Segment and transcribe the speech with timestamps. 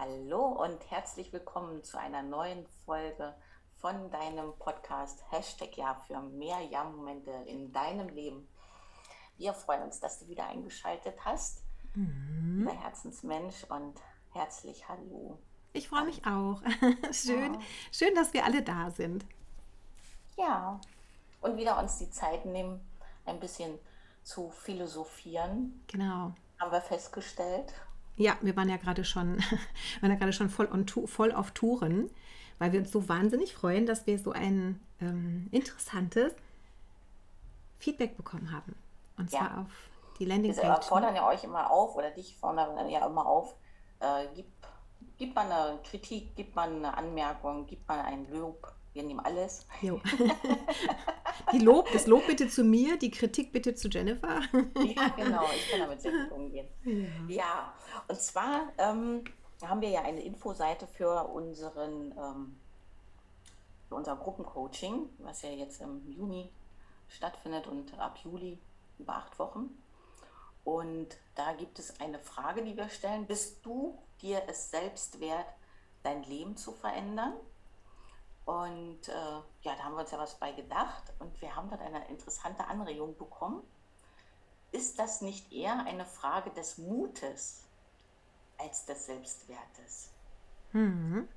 [0.00, 3.34] Hallo und herzlich willkommen zu einer neuen Folge
[3.82, 8.48] von deinem Podcast Hashtag Ja für mehr Ja-Momente in deinem Leben.
[9.36, 11.62] Wir freuen uns, dass du wieder eingeschaltet hast.
[11.94, 12.64] Mhm.
[12.66, 14.00] Der Herzensmensch und
[14.32, 15.36] herzlich Hallo.
[15.74, 16.62] Ich freue mich auch.
[17.12, 17.60] schön, ja.
[17.92, 19.26] schön, dass wir alle da sind.
[20.38, 20.80] Ja,
[21.42, 22.80] und wieder uns die Zeit nehmen,
[23.26, 23.78] ein bisschen
[24.22, 25.84] zu philosophieren.
[25.88, 26.32] Genau.
[26.58, 27.74] Haben wir festgestellt.
[28.20, 29.38] Ja, wir waren ja gerade schon,
[30.02, 32.10] waren ja gerade schon voll, on, voll auf Touren,
[32.58, 36.34] weil wir uns so wahnsinnig freuen, dass wir so ein ähm, interessantes
[37.78, 38.76] Feedback bekommen haben.
[39.16, 39.60] Und zwar ja.
[39.62, 39.72] auf
[40.18, 40.62] die Landingpage.
[40.62, 43.56] Wir fordern ja euch immer auf, oder dich fordern ja immer auf,
[44.00, 44.48] äh, gib,
[45.16, 48.70] gib mal eine Kritik, gib mal eine Anmerkung, gib mal ein Lob.
[48.92, 49.66] Wir nehmen alles.
[49.82, 50.00] Jo.
[51.52, 54.40] Die Lob, das Lob bitte zu mir, die Kritik bitte zu Jennifer.
[54.52, 56.68] Ja, genau, ich kann damit sehr gut umgehen.
[57.28, 57.74] Ja, ja
[58.08, 59.24] und zwar ähm,
[59.64, 62.56] haben wir ja eine Infoseite für unseren ähm,
[63.88, 66.48] für unser Gruppencoaching, was ja jetzt im Juni
[67.08, 68.58] stattfindet und ab Juli
[68.98, 69.70] über acht Wochen.
[70.62, 73.26] Und da gibt es eine Frage, die wir stellen.
[73.26, 75.46] Bist du dir es selbst wert,
[76.04, 77.32] dein Leben zu verändern?
[78.50, 79.12] Und äh,
[79.62, 82.66] ja, da haben wir uns ja was bei gedacht und wir haben dort eine interessante
[82.66, 83.62] Anregung bekommen.
[84.72, 87.62] Ist das nicht eher eine Frage des Mutes
[88.58, 90.10] als des Selbstwertes?
[90.72, 91.28] Mhm.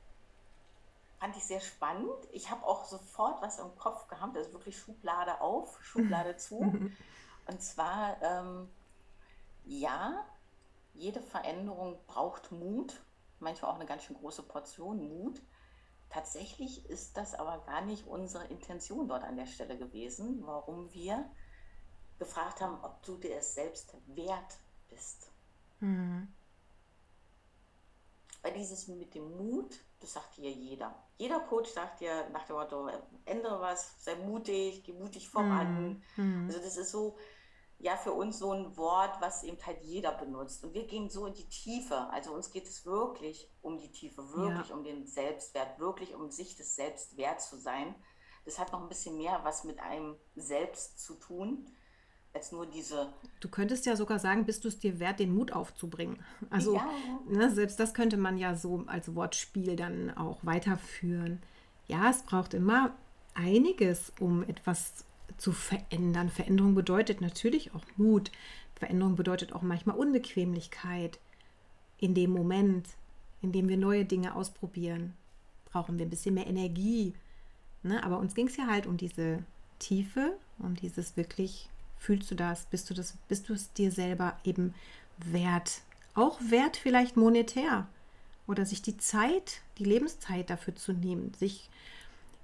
[1.20, 2.18] Fand ich sehr spannend.
[2.32, 6.62] Ich habe auch sofort was im Kopf gehabt, also wirklich Schublade auf, Schublade zu.
[6.62, 8.72] Und zwar, ähm,
[9.66, 10.26] ja,
[10.96, 13.04] jede Veränderung braucht Mut,
[13.38, 15.40] manchmal auch eine ganz schön große Portion Mut.
[16.13, 21.28] Tatsächlich ist das aber gar nicht unsere Intention dort an der Stelle gewesen, warum wir
[22.19, 24.59] gefragt haben, ob du dir es selbst wert
[24.90, 25.31] bist.
[25.79, 26.28] Mhm.
[28.44, 30.94] Weil dieses mit dem Mut, das sagt dir jeder.
[31.18, 32.88] Jeder Coach sagt dir nach dem Motto,
[33.25, 36.03] ändere was, sei mutig, geh mutig voran.
[36.16, 36.45] Mhm.
[36.45, 37.18] Also das ist so,
[37.84, 40.64] ja für uns so ein Wort, was eben halt jeder benutzt.
[40.64, 42.08] Und wir gehen so in die Tiefe.
[42.12, 44.76] Also uns geht es wirklich um die Tiefe, wirklich ja.
[44.76, 47.94] um den Selbstwert, wirklich um sich des Selbstwerts zu sein.
[48.46, 51.70] Das hat noch ein bisschen mehr was mit einem selbst zu tun,
[52.34, 53.14] als nur diese.
[53.42, 56.24] Du könntest ja sogar sagen, bist du es dir wert, den Mut aufzubringen.
[56.50, 56.90] Also ja.
[57.28, 61.44] ne, selbst das könnte man ja so als Wortspiel dann auch weiterführen.
[61.88, 62.96] Ja, es braucht immer
[63.34, 65.04] einiges, um etwas
[65.38, 66.30] zu verändern.
[66.30, 68.32] Veränderung bedeutet natürlich auch Mut.
[68.76, 71.20] Veränderung bedeutet auch manchmal Unbequemlichkeit.
[72.00, 72.88] In dem Moment,
[73.42, 75.14] in dem wir neue Dinge ausprobieren,
[75.66, 77.14] brauchen wir ein bisschen mehr Energie.
[77.82, 78.04] Ne?
[78.04, 79.44] Aber uns ging es ja halt um diese
[79.80, 84.38] Tiefe, um dieses wirklich, fühlst du das, bist du das, bist du es dir selber
[84.44, 84.74] eben
[85.18, 85.82] wert?
[86.14, 87.88] Auch wert vielleicht monetär.
[88.48, 91.70] Oder sich die Zeit, die Lebenszeit dafür zu nehmen, sich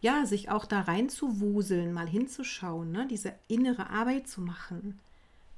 [0.01, 3.07] ja, sich auch da reinzuwuseln, mal hinzuschauen, ne?
[3.07, 4.99] diese innere Arbeit zu machen.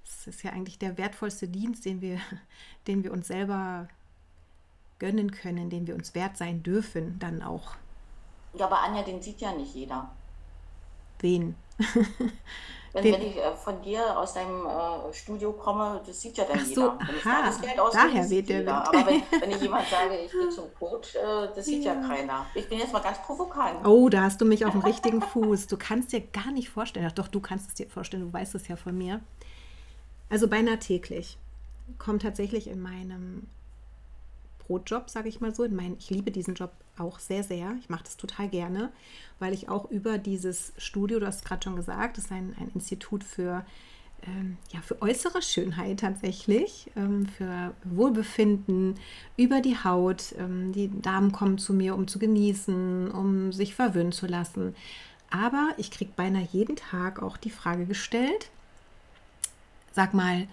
[0.03, 2.19] Das ist ja eigentlich der wertvollste Dienst, den wir,
[2.88, 3.88] den wir uns selber
[5.00, 7.75] gönnen können, den wir uns wert sein dürfen, dann auch.
[8.53, 10.12] Ja, aber Anja, den sieht ja nicht jeder.
[11.19, 11.56] Wen?
[12.94, 16.59] Wenn, wenn ich äh, von dir aus deinem äh, Studio komme, das sieht ja dann
[16.62, 17.00] Ach so, jeder.
[17.00, 18.88] Wenn aha, das Geld ausgebe, daher weht der jeder.
[18.88, 21.19] Aber wenn, wenn ich jemand sage, ich gehe zum Coach, äh,
[21.56, 21.94] das sieht ja.
[21.94, 22.07] ja.
[22.07, 22.46] keiner.
[22.53, 23.85] Ich bin jetzt mal ganz provokant.
[23.88, 25.68] Oh, da hast du mich auf dem richtigen Fuß.
[25.68, 27.07] Du kannst dir gar nicht vorstellen.
[27.09, 29.22] Ach doch, du kannst es dir vorstellen, du weißt es ja von mir.
[30.29, 31.38] Also beinahe täglich
[31.97, 33.47] kommt tatsächlich in meinem
[34.72, 35.64] Brotjob, sage ich mal so.
[35.64, 37.76] In mein, ich liebe diesen Job auch sehr, sehr.
[37.79, 38.90] Ich mache das total gerne,
[39.40, 42.72] weil ich auch über dieses Studio, du hast gerade schon gesagt, das ist ein, ein
[42.73, 43.66] Institut für,
[44.26, 48.96] ähm, ja, für äußere Schönheit tatsächlich, ähm, für Wohlbefinden
[49.35, 50.34] über die Haut.
[50.38, 54.74] Ähm, die Damen kommen zu mir, um zu genießen, um sich verwöhnen zu lassen.
[55.29, 58.50] Aber ich kriege beinahe jeden Tag auch die Frage gestellt,
[59.91, 60.47] sag mal,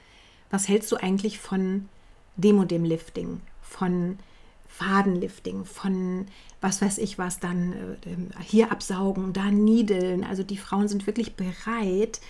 [0.51, 1.89] was hältst du eigentlich von
[2.37, 3.41] dem und dem Lifting?
[3.69, 4.19] Von
[4.67, 6.27] Fadenlifting, von
[6.61, 10.25] was weiß ich was, dann äh, hier absaugen, da niedeln.
[10.25, 12.21] Also die Frauen sind wirklich bereit,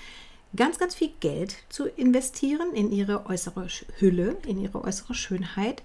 [0.56, 3.66] ganz, ganz viel Geld zu investieren in ihre äußere
[3.98, 5.82] Hülle, in ihre äußere Schönheit,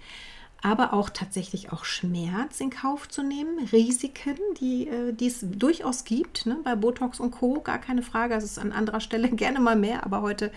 [0.61, 6.05] aber auch tatsächlich auch Schmerz in Kauf zu nehmen, Risiken, die, äh, die es durchaus
[6.05, 6.57] gibt, ne?
[6.63, 7.59] bei Botox und Co.
[7.59, 10.51] Gar keine Frage, das ist an anderer Stelle gerne mal mehr, aber heute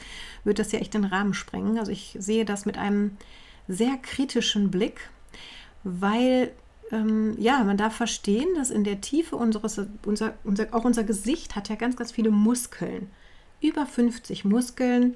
[0.45, 1.79] wird das ja echt den Rahmen sprengen.
[1.79, 3.17] Also ich sehe das mit einem
[3.69, 5.11] sehr kritischen Blick
[5.87, 6.51] weil
[6.91, 11.55] ähm, ja, man darf verstehen, dass in der Tiefe unseres, unser, unser, auch unser Gesicht
[11.55, 13.09] hat ja ganz, ganz viele Muskeln.
[13.61, 15.15] Über 50 Muskeln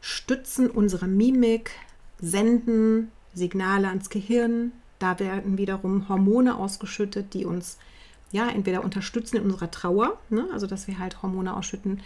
[0.00, 1.72] stützen unsere Mimik,
[2.18, 7.78] senden Signale ans Gehirn, da werden wiederum Hormone ausgeschüttet, die uns
[8.32, 10.48] ja entweder unterstützen in unserer Trauer, ne?
[10.52, 11.98] also dass wir halt Hormone ausschütten,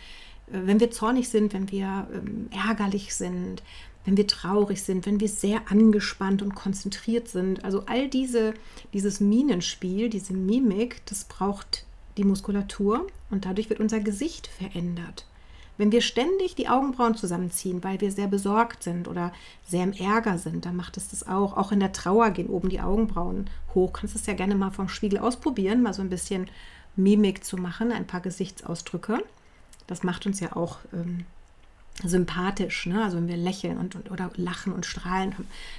[0.49, 3.63] äh, wenn wir zornig sind, wenn wir ähm, ärgerlich sind,
[4.05, 7.65] wenn wir traurig sind, wenn wir sehr angespannt und konzentriert sind.
[7.65, 8.55] Also all diese,
[8.93, 11.85] dieses Minenspiel, diese Mimik, das braucht
[12.17, 15.27] die Muskulatur und dadurch wird unser Gesicht verändert.
[15.79, 19.33] Wenn wir ständig die Augenbrauen zusammenziehen, weil wir sehr besorgt sind oder
[19.67, 21.57] sehr im Ärger sind, dann macht es das auch.
[21.57, 23.95] Auch in der Trauer gehen oben die Augenbrauen hoch.
[23.95, 26.49] Kannst es ja gerne mal vom Spiegel ausprobieren, mal so ein bisschen
[26.95, 29.25] Mimik zu machen, ein paar Gesichtsausdrücke.
[29.87, 31.25] Das macht uns ja auch ähm,
[32.09, 33.03] sympathisch, ne?
[33.03, 35.35] also wenn wir lächeln und, und, oder lachen und strahlen,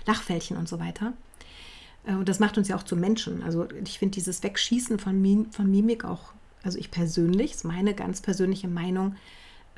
[0.05, 1.13] Lachfältchen und so weiter.
[2.05, 3.43] Äh, und das macht uns ja auch zu Menschen.
[3.43, 6.33] Also ich finde dieses Wegschießen von, Mim von Mimik auch,
[6.63, 9.15] also ich persönlich, ist meine ganz persönliche Meinung,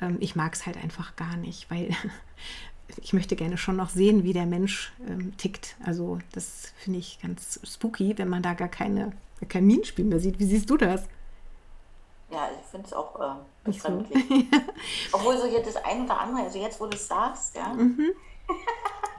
[0.00, 1.90] ähm, ich mag es halt einfach gar nicht, weil
[3.02, 5.76] ich möchte gerne schon noch sehen, wie der Mensch ähm, tickt.
[5.84, 9.12] Also das finde ich ganz spooky, wenn man da gar keine,
[9.48, 10.38] kein Minenspiel mehr sieht.
[10.38, 11.04] Wie siehst du das?
[12.30, 13.34] Ja, ich finde es auch äh,
[13.66, 14.24] befremdlich.
[15.12, 17.74] Obwohl so jetzt das ein oder andere, also jetzt, wo du es sagst, ja.
[17.74, 18.12] Mhm.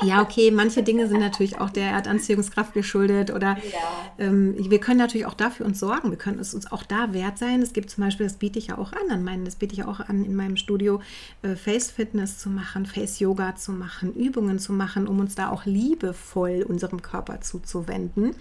[0.04, 3.80] Ja, okay, manche Dinge sind natürlich auch der Erdanziehungskraft geschuldet oder ja.
[4.20, 6.12] ähm, wir können natürlich auch dafür uns sorgen.
[6.12, 7.64] Wir können es uns auch da wert sein.
[7.64, 9.80] Es gibt zum Beispiel, das biete ich ja auch an, an meinen, das biete ich
[9.80, 11.02] ja auch an in meinem Studio,
[11.42, 15.50] äh, Face Fitness zu machen, Face Yoga zu machen, Übungen zu machen, um uns da
[15.50, 18.36] auch liebevoll unserem Körper zuzuwenden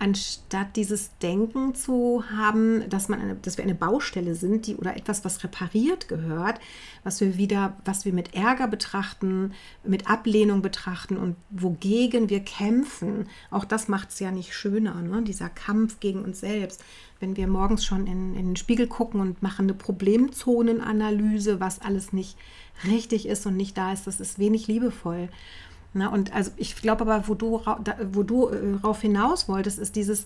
[0.00, 4.96] anstatt dieses Denken zu haben, dass, man eine, dass wir eine Baustelle sind, die oder
[4.96, 6.58] etwas, was repariert gehört,
[7.04, 9.52] was wir wieder, was wir mit Ärger betrachten,
[9.84, 13.28] mit Ablehnung betrachten und wogegen wir kämpfen.
[13.50, 15.22] Auch das macht es ja nicht schöner, ne?
[15.22, 16.82] dieser Kampf gegen uns selbst.
[17.20, 22.14] Wenn wir morgens schon in, in den Spiegel gucken und machen eine Problemzonenanalyse, was alles
[22.14, 22.38] nicht
[22.86, 25.28] richtig ist und nicht da ist, das ist wenig liebevoll.
[25.92, 27.60] Na, und also ich glaube aber, wo du,
[28.12, 30.24] wo du äh, rauf hinaus wolltest, ist dieses,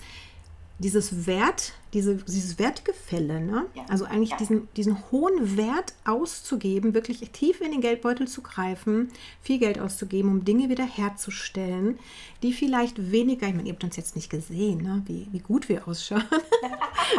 [0.78, 3.66] dieses Wert, diese, dieses Wertgefälle, ne?
[3.74, 3.84] Ja.
[3.88, 4.36] Also eigentlich ja.
[4.36, 10.30] diesen, diesen hohen Wert auszugeben, wirklich tief in den Geldbeutel zu greifen, viel Geld auszugeben,
[10.30, 11.98] um Dinge wieder herzustellen,
[12.42, 15.02] die vielleicht weniger, ich meine, ihr habt uns jetzt nicht gesehen, ne?
[15.06, 16.24] wie, wie gut wir ausschauen.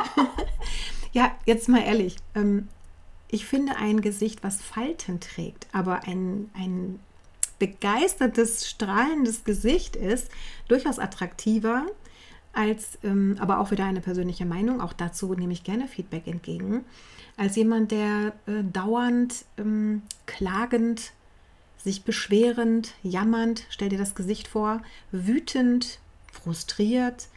[1.14, 2.68] ja, jetzt mal ehrlich, ähm,
[3.30, 7.00] ich finde ein Gesicht, was Falten trägt, aber ein, ein
[7.60, 10.30] begeistertes, strahlendes Gesicht ist,
[10.68, 11.86] durchaus attraktiver
[12.54, 16.86] als, ähm, aber auch wieder eine persönliche Meinung, auch dazu nehme ich gerne Feedback entgegen,
[17.38, 21.12] als jemand, der äh, dauernd ähm, klagend,
[21.78, 24.82] sich beschwerend, jammernd, stell dir das Gesicht vor,
[25.12, 26.00] wütend,
[26.32, 27.28] frustriert,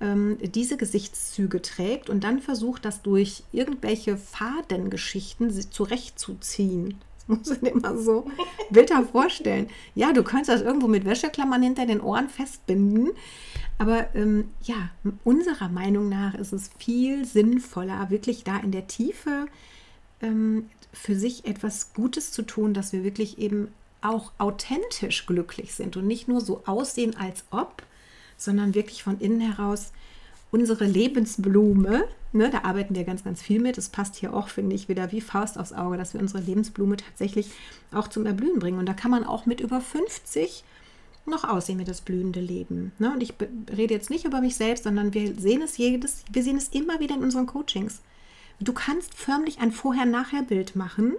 [0.00, 7.96] ähm, diese Gesichtszüge trägt und dann versucht, das durch irgendwelche Fadengeschichten zurechtzuziehen muss ich immer
[7.96, 8.26] so
[8.70, 9.68] bitter vorstellen.
[9.94, 13.10] Ja, du kannst das irgendwo mit Wäscheklammern hinter den Ohren festbinden.
[13.78, 14.90] Aber ähm, ja,
[15.22, 19.46] unserer Meinung nach ist es viel sinnvoller, wirklich da in der Tiefe
[20.20, 23.68] ähm, für sich etwas Gutes zu tun, dass wir wirklich eben
[24.00, 27.82] auch authentisch glücklich sind und nicht nur so aussehen, als ob,
[28.36, 29.92] sondern wirklich von innen heraus
[30.50, 33.76] unsere Lebensblume, ne, da arbeiten wir ganz, ganz viel mit.
[33.76, 36.96] Das passt hier auch, finde ich, wieder wie Faust aufs Auge, dass wir unsere Lebensblume
[36.96, 37.50] tatsächlich
[37.92, 38.78] auch zum Erblühen bringen.
[38.78, 40.64] Und da kann man auch mit über 50
[41.26, 42.92] noch aussehen wie das blühende Leben.
[42.98, 43.12] Ne?
[43.12, 43.34] Und ich
[43.76, 47.00] rede jetzt nicht über mich selbst, sondern wir sehen es jedes, wir sehen es immer
[47.00, 48.00] wieder in unseren Coachings.
[48.60, 51.14] Du kannst förmlich ein Vorher-Nachher-Bild machen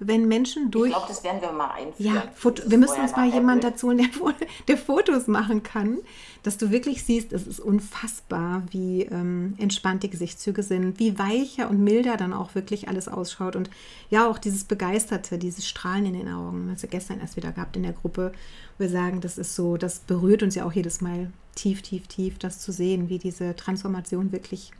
[0.00, 0.88] wenn Menschen durch.
[0.88, 2.14] Ich glaube, das werden wir mal einführen.
[2.14, 4.08] Ja, Foto, wir müssen uns mal jemanden dazu holen, der,
[4.68, 5.98] der, Fotos machen kann,
[6.42, 11.68] dass du wirklich siehst, es ist unfassbar, wie ähm, entspannt die Gesichtszüge sind, wie weicher
[11.68, 13.56] und milder dann auch wirklich alles ausschaut.
[13.56, 13.70] Und
[14.08, 16.66] ja, auch dieses Begeisterte, dieses Strahlen in den Augen.
[16.66, 18.32] Wir es ja gestern erst wieder gehabt in der Gruppe.
[18.78, 22.38] Wir sagen, das ist so, das berührt uns ja auch jedes Mal tief, tief, tief,
[22.38, 24.72] das zu sehen, wie diese Transformation wirklich,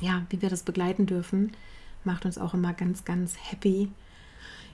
[0.00, 1.52] ja, wie wir das begleiten dürfen
[2.04, 3.90] macht uns auch immer ganz, ganz happy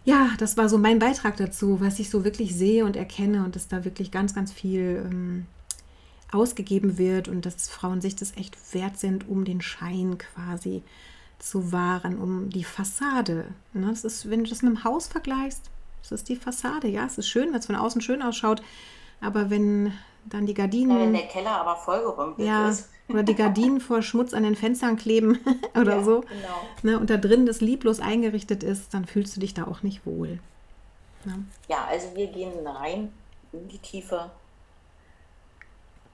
[0.04, 3.54] ja, das war so mein Beitrag dazu, was ich so wirklich sehe und erkenne und
[3.54, 5.46] dass da wirklich ganz, ganz viel ähm,
[6.32, 10.82] ausgegeben wird und dass Frauen sich das echt wert sind, um den Schein quasi
[11.38, 13.46] zu wahren, um die Fassade.
[13.72, 13.88] Ne?
[13.88, 15.70] Das ist, wenn du das mit dem Haus vergleichst,
[16.02, 16.88] das ist die Fassade.
[16.88, 18.62] Ja, es ist schön, wenn es von außen schön ausschaut,
[19.20, 19.92] aber wenn
[20.24, 20.90] dann die Gardinen.
[20.90, 22.88] Ja, wenn der Keller aber vollgerümpelt ja, ist.
[23.08, 25.40] Oder die Gardinen vor Schmutz an den Fenstern kleben
[25.74, 26.20] oder ja, so.
[26.20, 26.60] Genau.
[26.82, 30.06] Ne, und da drin das lieblos eingerichtet ist, dann fühlst du dich da auch nicht
[30.06, 30.38] wohl.
[31.24, 31.44] Ne?
[31.68, 33.12] Ja, also wir gehen rein
[33.52, 34.30] in die Tiefe.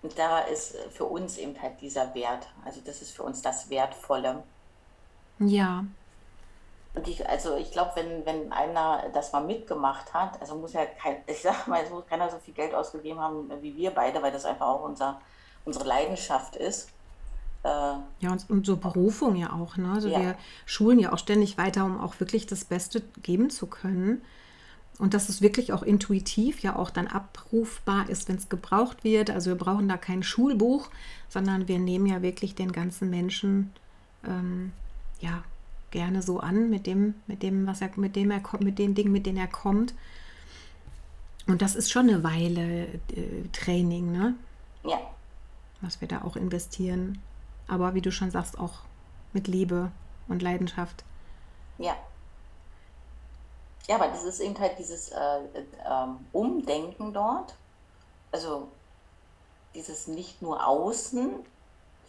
[0.02, 2.46] Und da ist für uns eben halt dieser Wert.
[2.64, 4.42] Also das ist für uns das Wertvolle.
[5.38, 5.84] Ja.
[6.96, 10.86] Und ich, also ich glaube, wenn, wenn einer das mal mitgemacht hat, also muss ja
[10.86, 14.20] kein, ich sag mal, es muss keiner so viel Geld ausgegeben haben wie wir beide,
[14.22, 15.20] weil das einfach auch unser
[15.66, 16.88] unsere Leidenschaft ist.
[17.62, 19.76] Äh, ja, und unsere Berufung ja auch.
[19.76, 19.92] Ne?
[19.92, 20.18] Also ja.
[20.18, 24.22] wir schulen ja auch ständig weiter, um auch wirklich das Beste geben zu können.
[24.98, 29.28] Und dass es wirklich auch intuitiv ja auch dann abrufbar ist, wenn es gebraucht wird.
[29.28, 30.88] Also wir brauchen da kein Schulbuch,
[31.28, 33.72] sondern wir nehmen ja wirklich den ganzen Menschen
[34.24, 34.72] ähm,
[35.20, 35.42] ja
[35.96, 38.94] gerne so an mit dem, mit dem, was er, mit dem er kommt, mit den
[38.94, 39.94] Dingen, mit denen er kommt.
[41.46, 42.84] Und das ist schon eine Weile
[43.14, 44.34] äh, Training, ne?
[44.84, 44.98] Ja.
[45.80, 47.22] Was wir da auch investieren.
[47.66, 48.80] Aber wie du schon sagst, auch
[49.32, 49.90] mit Liebe
[50.28, 51.02] und Leidenschaft.
[51.78, 51.96] Ja.
[53.88, 57.54] Ja, aber das ist eben halt dieses äh, äh, Umdenken dort.
[58.32, 58.68] Also
[59.74, 61.30] dieses nicht nur außen,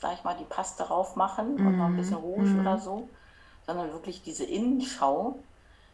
[0.02, 1.98] sag ich mal, die Paste drauf machen und noch ein mhm.
[1.98, 2.60] bisschen Rouge mm.
[2.60, 3.08] oder so,
[3.68, 5.38] sondern wirklich diese Innenschau,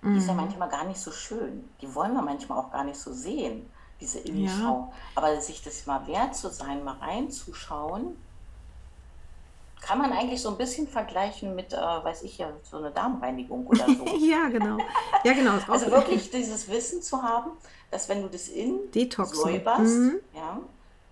[0.03, 0.17] die mm.
[0.17, 0.41] ist ja mhm.
[0.41, 1.67] manchmal gar nicht so schön.
[1.81, 4.91] Die wollen wir manchmal auch gar nicht so sehen, diese Innenschau.
[4.91, 4.93] Ja.
[5.15, 8.15] Aber sich das mal wert zu sein, mal reinzuschauen,
[9.81, 13.67] kann man eigentlich so ein bisschen vergleichen mit, äh, weiß ich ja, so eine Darmreinigung
[13.67, 14.05] oder so.
[14.17, 14.77] ja, genau.
[15.25, 15.57] Ja, genau.
[15.67, 17.51] also wirklich dieses Wissen zu haben,
[17.91, 19.35] dass wenn du das in Detoxen.
[19.35, 20.19] säuberst, mhm.
[20.33, 20.59] ja,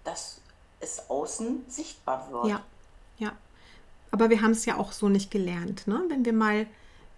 [0.05, 0.39] dass
[0.79, 2.45] es außen sichtbar wird.
[2.45, 2.61] Ja.
[4.11, 6.03] Aber wir haben es ja auch so nicht gelernt, ne?
[6.09, 6.67] Wenn wir mal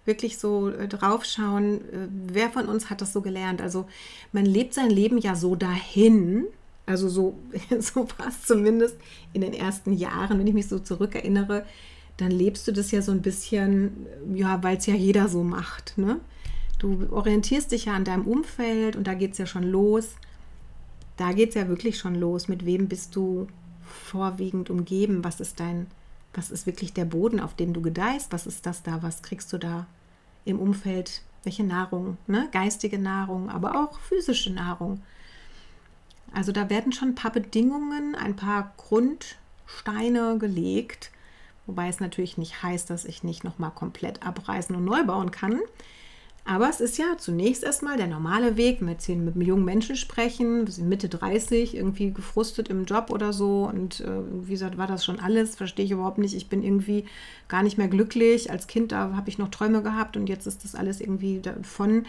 [0.05, 3.61] wirklich so äh, draufschauen, äh, wer von uns hat das so gelernt?
[3.61, 3.85] Also
[4.31, 6.45] man lebt sein Leben ja so dahin,
[6.85, 7.39] also so,
[7.79, 8.97] so war es zumindest
[9.31, 11.65] in den ersten Jahren, wenn ich mich so zurückerinnere,
[12.17, 15.97] dann lebst du das ja so ein bisschen, ja, weil es ja jeder so macht.
[15.97, 16.19] Ne?
[16.77, 20.09] Du orientierst dich ja an deinem Umfeld und da geht es ja schon los.
[21.17, 22.47] Da geht es ja wirklich schon los.
[22.47, 23.47] Mit wem bist du
[23.81, 25.23] vorwiegend umgeben?
[25.23, 25.87] Was ist dein,
[26.33, 28.31] was ist wirklich der Boden, auf dem du gedeihst?
[28.31, 29.03] Was ist das da?
[29.03, 29.85] Was kriegst du da
[30.45, 31.21] im Umfeld?
[31.43, 32.17] Welche Nahrung?
[32.27, 32.49] Ne?
[32.51, 35.01] Geistige Nahrung, aber auch physische Nahrung.
[36.33, 41.11] Also da werden schon ein paar Bedingungen, ein paar Grundsteine gelegt,
[41.67, 45.59] wobei es natürlich nicht heißt, dass ich nicht nochmal komplett abreißen und neu bauen kann.
[46.45, 50.65] Aber es ist ja zunächst erstmal der normale Weg, jetzt hier mit jungen Menschen sprechen,
[50.65, 54.87] wir sind Mitte 30, irgendwie gefrustet im Job oder so und äh, wie gesagt, war
[54.87, 56.35] das schon alles, verstehe ich überhaupt nicht.
[56.35, 57.05] Ich bin irgendwie
[57.47, 58.51] gar nicht mehr glücklich.
[58.51, 62.05] Als Kind, da habe ich noch Träume gehabt und jetzt ist das alles irgendwie davon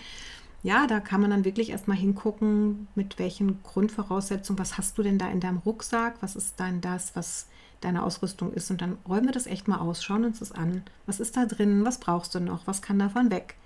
[0.65, 5.19] ja, da kann man dann wirklich erstmal hingucken, mit welchen Grundvoraussetzungen, was hast du denn
[5.19, 7.49] da in deinem Rucksack, was ist dann das, was
[7.83, 8.71] deine Ausrüstung ist.
[8.71, 10.83] Und dann räumen wir das echt mal aus, schauen uns das an.
[11.05, 13.57] Was ist da drin, was brauchst du noch, was kann davon weg?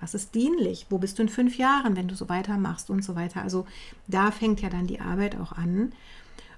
[0.00, 0.86] Was ist dienlich?
[0.90, 3.42] Wo bist du in fünf Jahren, wenn du so weitermachst und so weiter?
[3.42, 3.66] Also
[4.06, 5.92] da fängt ja dann die Arbeit auch an.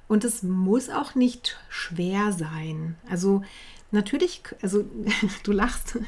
[0.09, 2.97] Und es muss auch nicht schwer sein.
[3.11, 3.43] Also
[3.93, 4.85] Natürlich, also
[5.45, 5.99] du lachst.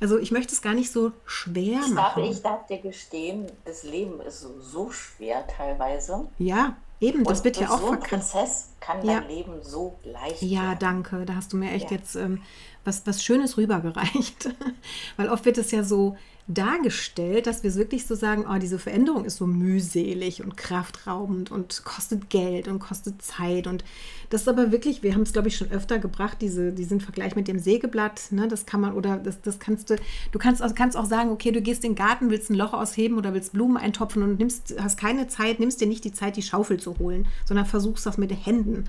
[0.00, 1.96] Also ich möchte es gar nicht so schwer machen.
[1.96, 6.28] Darf, ich darf dir gestehen, das Leben ist so, so schwer teilweise.
[6.38, 9.20] Ja, eben, das Und wird ja auch so ein Prozess kann ja.
[9.20, 10.78] dein Leben so leicht Ja, werden.
[10.80, 11.24] danke.
[11.24, 11.96] Da hast du mir echt ja.
[11.96, 12.42] jetzt ähm,
[12.84, 14.50] was, was Schönes rübergereicht.
[15.16, 16.16] Weil oft wird es ja so,
[16.48, 21.84] dargestellt, dass wir wirklich so sagen, oh, diese Veränderung ist so mühselig und kraftraubend und
[21.84, 23.66] kostet Geld und kostet Zeit.
[23.66, 23.84] Und
[24.30, 27.36] das ist aber wirklich, wir haben es, glaube ich, schon öfter gebracht, diese, diesen Vergleich
[27.36, 28.32] mit dem Sägeblatt.
[28.32, 29.96] Ne, das kann man, oder das, das kannst du,
[30.32, 32.72] du kannst, also kannst auch sagen, okay, du gehst in den Garten, willst ein Loch
[32.72, 36.36] ausheben oder willst Blumen eintopfen und nimmst, hast keine Zeit, nimmst dir nicht die Zeit,
[36.36, 38.84] die Schaufel zu holen, sondern versuchst das mit den Händen.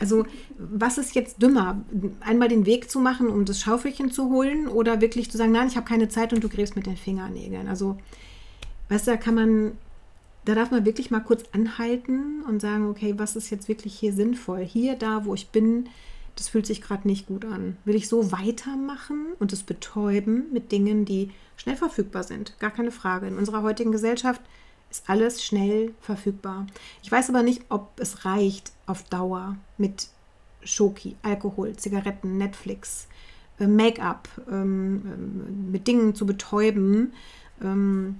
[0.00, 0.26] Also,
[0.58, 1.84] was ist jetzt dümmer?
[2.20, 5.68] Einmal den Weg zu machen, um das Schaufelchen zu holen oder wirklich zu sagen, nein,
[5.68, 7.68] ich habe keine Zeit und du gräbst mit den den Fingernägeln.
[7.68, 7.96] Also,
[8.88, 9.78] weißt du, da kann man,
[10.44, 14.12] da darf man wirklich mal kurz anhalten und sagen, okay, was ist jetzt wirklich hier
[14.12, 14.64] sinnvoll?
[14.64, 15.88] Hier, da, wo ich bin,
[16.36, 17.76] das fühlt sich gerade nicht gut an.
[17.84, 22.58] Will ich so weitermachen und es betäuben mit Dingen, die schnell verfügbar sind?
[22.58, 23.26] Gar keine Frage.
[23.26, 24.42] In unserer heutigen Gesellschaft
[24.90, 26.66] ist alles schnell verfügbar.
[27.02, 30.08] Ich weiß aber nicht, ob es reicht auf Dauer mit
[30.62, 33.08] Schoki, Alkohol, Zigaretten, Netflix,
[33.58, 37.12] Make-up ähm, ähm, mit Dingen zu betäuben.
[37.62, 38.16] Ähm,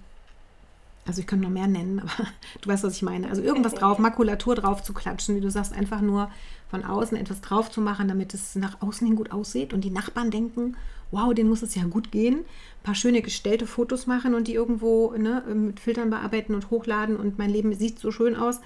[1.07, 2.29] also ich könnte noch mehr nennen, aber
[2.61, 3.29] du weißt, was ich meine.
[3.29, 6.31] Also irgendwas drauf, Makulatur drauf zu klatschen, wie du sagst, einfach nur
[6.69, 9.91] von außen etwas drauf zu machen, damit es nach außen hin gut aussieht und die
[9.91, 10.77] Nachbarn denken,
[11.13, 12.39] wow, denen muss es ja gut gehen.
[12.39, 17.17] Ein paar schöne gestellte Fotos machen und die irgendwo ne, mit Filtern bearbeiten und hochladen
[17.17, 18.61] und mein Leben sieht so schön aus.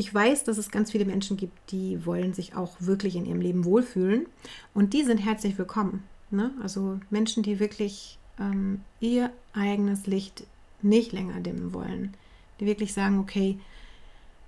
[0.00, 3.40] Ich weiß, dass es ganz viele Menschen gibt, die wollen sich auch wirklich in ihrem
[3.40, 4.26] Leben wohlfühlen.
[4.72, 6.04] Und die sind herzlich willkommen.
[6.30, 6.52] Ne?
[6.62, 10.44] Also Menschen, die wirklich ähm, ihr eigenes Licht
[10.82, 12.14] nicht länger dimmen wollen.
[12.60, 13.58] Die wirklich sagen, okay,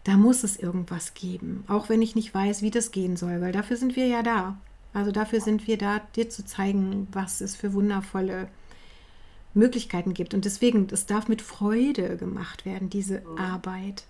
[0.04, 1.64] da muss es irgendwas geben.
[1.66, 4.56] Auch wenn ich nicht weiß, wie das gehen soll, weil dafür sind wir ja da.
[4.92, 8.48] Also dafür sind wir da, dir zu zeigen, was es für wundervolle
[9.52, 10.32] Möglichkeiten gibt.
[10.32, 14.04] Und deswegen, es darf mit Freude gemacht werden, diese Arbeit.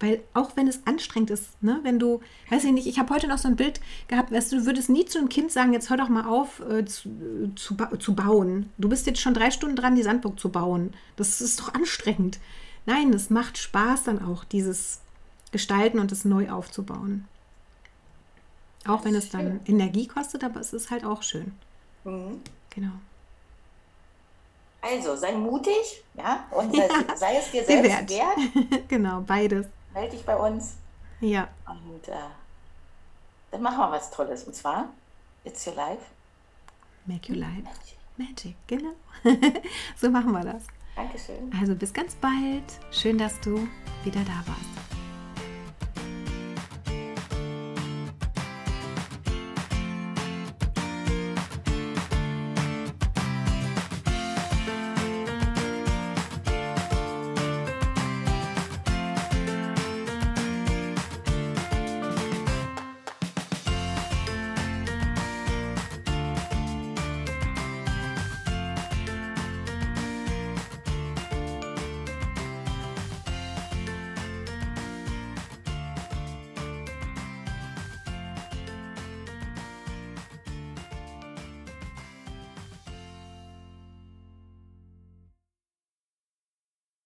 [0.00, 3.26] Weil auch wenn es anstrengend ist, ne, wenn du, weiß ich nicht, ich habe heute
[3.26, 5.90] noch so ein Bild gehabt, weißt du, du würdest nie zu einem Kind sagen, jetzt
[5.90, 7.10] hör doch mal auf äh, zu,
[7.56, 8.70] zu, zu bauen.
[8.78, 10.94] Du bist jetzt schon drei Stunden dran, die Sandburg zu bauen.
[11.16, 12.38] Das ist doch anstrengend.
[12.86, 15.00] Nein, es macht Spaß dann auch, dieses
[15.50, 17.26] Gestalten und das neu aufzubauen.
[18.86, 21.52] Auch wenn es dann Energie kostet, aber es ist halt auch schön.
[22.04, 22.40] Mhm.
[22.70, 22.92] Genau.
[24.80, 28.10] Also, sei mutig, ja, und sei, sei es dir selbst wert.
[28.10, 28.88] wert.
[28.88, 29.66] genau, beides.
[29.94, 30.76] Melde dich bei uns.
[31.20, 31.48] Ja.
[31.66, 32.12] Und äh,
[33.50, 34.44] dann machen wir was Tolles.
[34.44, 34.88] Und zwar,
[35.44, 36.02] It's Your Life.
[37.06, 37.62] Make Your Life.
[37.62, 38.92] Magic, Magic genau.
[39.96, 40.64] so machen wir das.
[40.94, 41.52] Dankeschön.
[41.58, 42.64] Also bis ganz bald.
[42.90, 43.68] Schön, dass du
[44.04, 44.87] wieder da warst.